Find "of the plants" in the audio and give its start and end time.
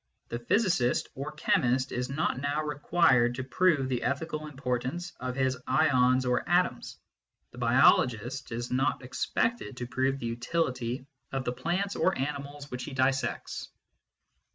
11.31-11.95